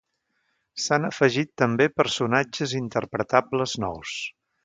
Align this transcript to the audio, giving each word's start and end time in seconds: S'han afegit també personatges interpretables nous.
S'han 0.85 1.03
afegit 1.09 1.51
també 1.63 1.87
personatges 2.01 2.75
interpretables 2.81 3.79
nous. 3.87 4.19